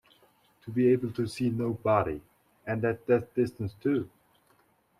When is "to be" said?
0.63-0.87